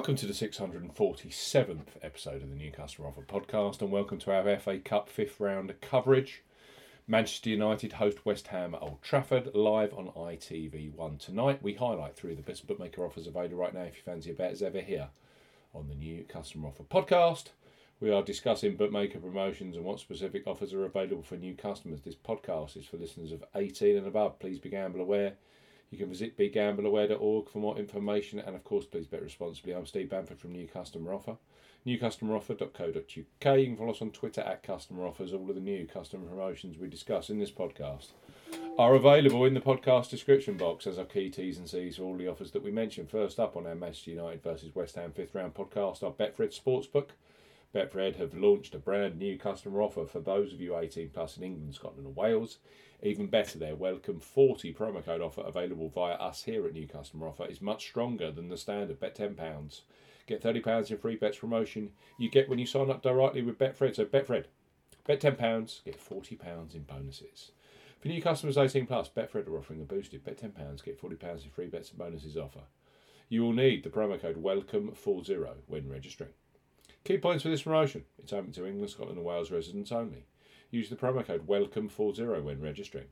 [0.00, 4.58] Welcome to the 647th episode of the New Customer Offer podcast, and welcome to our
[4.58, 6.42] FA Cup fifth round coverage.
[7.06, 11.62] Manchester United host West Ham at Old Trafford live on ITV1 tonight.
[11.62, 14.32] We highlight three of the best bookmaker offers available right now if you fancy a
[14.32, 15.10] bet as ever here
[15.74, 17.48] on the New Customer Offer podcast.
[18.00, 22.00] We are discussing bookmaker promotions and what specific offers are available for new customers.
[22.00, 24.38] This podcast is for listeners of 18 and above.
[24.38, 25.34] Please be gamble aware.
[25.90, 29.74] You can visit begambleaware.org for more information and, of course, please bet responsibly.
[29.74, 31.36] I'm Steve Bamford from New Customer Offer.
[31.84, 33.58] NewCustomeroffer.co.uk.
[33.58, 35.32] You can follow us on Twitter at Customer Offers.
[35.32, 38.08] All of the new customer promotions we discuss in this podcast
[38.78, 42.16] are available in the podcast description box as our key T's and C's for all
[42.16, 43.10] the offers that we mentioned.
[43.10, 47.08] First up on our Manchester United versus West Ham fifth round podcast, our Betfred Sportsbook.
[47.72, 51.44] Betfred have launched a brand new customer offer for those of you 18 plus in
[51.44, 52.58] England, Scotland, and Wales.
[53.00, 57.28] Even better, their welcome 40 promo code offer available via us here at New Customer
[57.28, 59.82] Offer is much stronger than the standard bet £10.
[60.26, 63.94] Get £30 in free bets promotion you get when you sign up directly with Betfred.
[63.94, 64.46] So, Betfred,
[65.06, 67.52] bet £10, get £40 in bonuses.
[68.00, 71.50] For new customers 18 plus, Betfred are offering a boosted bet £10, get £40 in
[71.50, 72.62] free bets and bonuses offer.
[73.28, 76.32] You will need the promo code WELCOME40 when registering.
[77.04, 80.26] Key points for this promotion it's open to England, Scotland, and Wales residents only.
[80.70, 83.06] Use the promo code WELCOME40 when registering.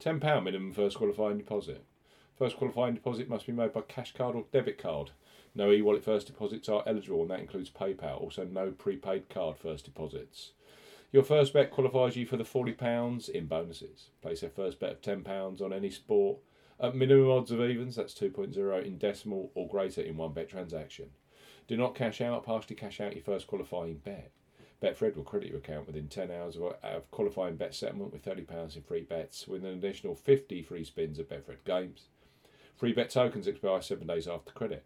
[0.00, 1.84] £10 minimum first qualifying deposit.
[2.36, 5.12] First qualifying deposit must be made by cash card or debit card.
[5.54, 8.20] No e wallet first deposits are eligible, and that includes PayPal.
[8.20, 10.52] Also, no prepaid card first deposits.
[11.10, 14.10] Your first bet qualifies you for the £40 in bonuses.
[14.20, 16.38] Place a first bet of £10 on any sport
[16.80, 21.10] at minimum odds of evens, that's 2.0 in decimal or greater in one bet transaction.
[21.68, 24.32] Do not cash out, partially cash out your first qualifying bet.
[24.82, 28.82] Betfred will credit your account within 10 hours of qualifying bet settlement with £30 in
[28.82, 32.08] free bets, with an additional 50 free spins at Betfred games.
[32.76, 34.84] Free bet tokens expire seven days after credit.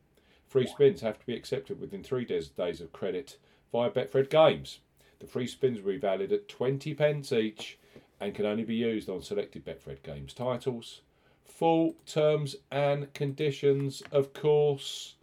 [0.48, 3.36] Free spins have to be accepted within three days of credit
[3.70, 4.80] via Betfred games.
[5.20, 7.78] The free spins will be valid at 20 pence each
[8.18, 11.02] and can only be used on selected Betfred games titles.
[11.44, 15.14] Full terms and conditions, of course,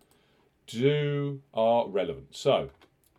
[0.78, 2.36] do are relevant.
[2.36, 2.70] So,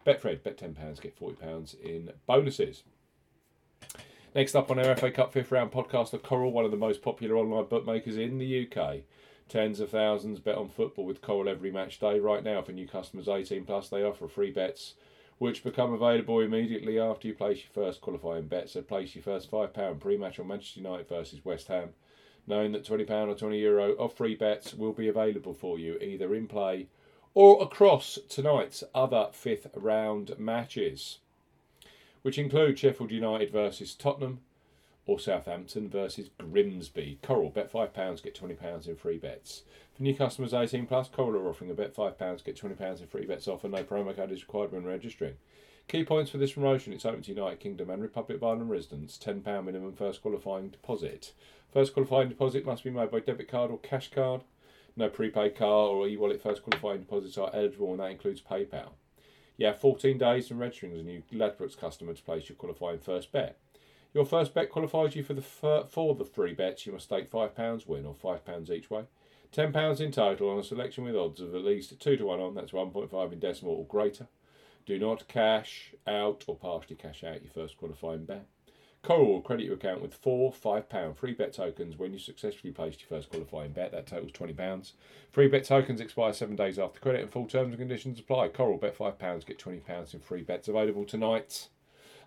[0.06, 2.84] Betfred, bet £10, get £40 in bonuses.
[4.34, 7.02] Next up on our FA Cup fifth round podcast, the Coral, one of the most
[7.02, 9.00] popular online bookmakers in the UK.
[9.48, 12.20] Tens of thousands bet on football with Coral every match day.
[12.20, 14.94] Right now, for new customers 18 plus, they offer free bets
[15.40, 18.68] which become available immediately after you place your first qualifying bet.
[18.68, 21.88] So place your first £5 pre match on Manchester United versus West Ham,
[22.46, 26.34] knowing that £20 or €20 Euro of free bets will be available for you either
[26.34, 26.88] in play
[27.34, 31.18] or across tonight's other fifth round matches,
[32.22, 34.40] which include Sheffield United versus Tottenham
[35.06, 37.18] or Southampton versus Grimsby.
[37.22, 39.62] Coral, bet £5, get £20 in free bets.
[39.96, 43.26] For new customers 18 plus, Coral are offering a bet £5, get £20 in free
[43.26, 43.68] bets offer.
[43.68, 45.34] No promo code is required when registering.
[45.88, 49.18] Key points for this promotion it's open to United Kingdom and Republic of Ireland residents.
[49.18, 51.32] £10 minimum first qualifying deposit.
[51.72, 54.42] First qualifying deposit must be made by debit card or cash card.
[55.00, 58.90] No prepaid card or e-wallet first qualifying deposits are eligible, and that includes PayPal.
[59.56, 62.98] You have 14 days from registering as a new Ladbrokes customer to place your qualifying
[62.98, 63.56] first bet.
[64.12, 66.84] Your first bet qualifies you for the for the free bets.
[66.84, 69.04] You must stake five pounds win or five pounds each way.
[69.52, 72.40] Ten pounds in total on a selection with odds of at least two to one
[72.40, 72.54] on.
[72.54, 74.28] That's one point five in decimal or greater.
[74.84, 78.44] Do not cash out or partially cash out your first qualifying bet.
[79.02, 83.00] Coral will credit your account with four £5 free bet tokens when you successfully placed
[83.00, 83.92] your first qualifying bet.
[83.92, 84.92] That totals £20.
[85.30, 88.48] Free bet tokens expire seven days after credit and full terms and conditions apply.
[88.48, 91.68] Coral bet £5, get £20 in free bets available tonight.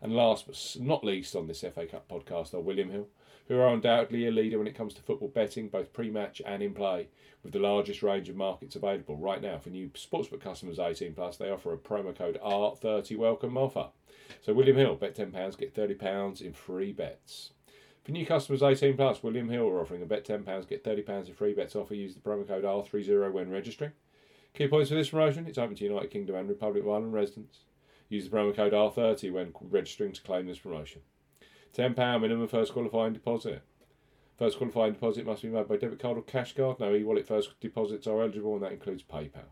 [0.01, 3.07] And last but not least on this FA Cup podcast are William Hill,
[3.47, 6.63] who are undoubtedly a leader when it comes to football betting, both pre match and
[6.63, 7.07] in play,
[7.44, 9.59] with the largest range of markets available right now.
[9.59, 13.89] For new sportsbook customers 18 plus, they offer a promo code R30 welcome offer.
[14.41, 17.51] So William Hill, bet £10, get £30 in free bets.
[18.03, 21.34] For new customers 18 plus, William Hill are offering a bet £10, get £30 in
[21.34, 21.95] free bets offer.
[21.95, 23.94] Use the promo code R30 when registering.
[24.53, 27.59] Key points for this promotion it's open to United Kingdom and Republic of Ireland residents.
[28.09, 31.01] Use the promo code R30 when registering to claim this promotion.
[31.75, 33.63] £10 minimum first qualifying deposit.
[34.38, 36.80] First qualifying deposit must be made by debit card or cash card.
[36.80, 39.45] No e wallet first deposits are eligible, and that includes PayPal.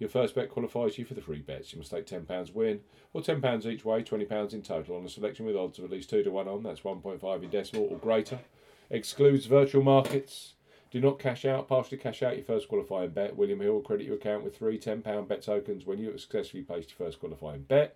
[0.00, 1.72] Your first bet qualifies you for the free bets.
[1.72, 2.80] You must take £10 win
[3.12, 6.08] or £10 each way, £20 in total on a selection with odds of at least
[6.08, 8.40] 2 to 1 on, that's 1.5 in decimal or greater.
[8.88, 10.54] Excludes virtual markets.
[10.90, 13.36] Do not cash out, partially cash out your first qualifying bet.
[13.36, 16.62] William Hill will credit your account with three £10 bet tokens when you have successfully
[16.62, 17.94] placed your first qualifying bet.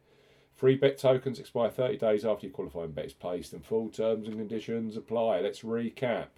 [0.54, 4.28] Free bet tokens expire 30 days after your qualifying bet is placed, and full terms
[4.28, 5.40] and conditions apply.
[5.40, 6.28] Let's recap.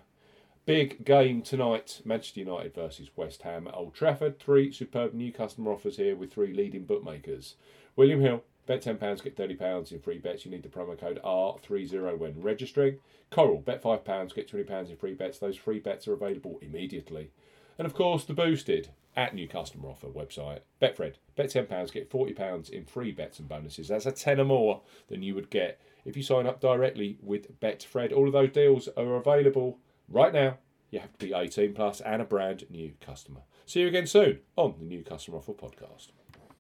[0.67, 4.41] Big game tonight Manchester United versus West Ham at Old Trafford.
[4.41, 7.55] Three superb new customer offers here with three leading bookmakers.
[7.95, 10.45] William Hill, bet £10, get £30 in free bets.
[10.45, 12.99] You need the promo code R30 when registering.
[13.31, 15.39] Coral, bet £5, get £20 in free bets.
[15.39, 17.31] Those free bets are available immediately.
[17.79, 20.63] And of course, the boosted at new customer offer website.
[20.83, 23.87] Betfred, bet £10, get £40 in free bets and bonuses.
[23.87, 28.13] That's a tenner more than you would get if you sign up directly with Betfred.
[28.13, 30.59] All of those deals are available right now.
[30.91, 33.41] You have to be 18 plus and a brand new customer.
[33.67, 36.09] See you again soon on the New Customer Offer podcast.